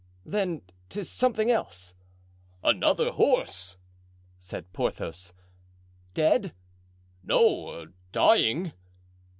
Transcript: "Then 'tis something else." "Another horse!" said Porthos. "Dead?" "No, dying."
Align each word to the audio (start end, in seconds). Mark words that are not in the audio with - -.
"Then 0.25 0.63
'tis 0.89 1.11
something 1.11 1.51
else." 1.51 1.93
"Another 2.63 3.11
horse!" 3.11 3.77
said 4.39 4.73
Porthos. 4.73 5.31
"Dead?" 6.15 6.53
"No, 7.23 7.85
dying." 8.11 8.71